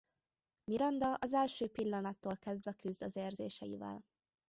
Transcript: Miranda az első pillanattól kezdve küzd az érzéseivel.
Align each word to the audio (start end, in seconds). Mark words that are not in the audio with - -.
Miranda 0.67 1.13
az 1.13 1.33
első 1.33 1.67
pillanattól 1.67 2.37
kezdve 2.37 2.73
küzd 2.73 3.03
az 3.03 3.15
érzéseivel. 3.15 4.03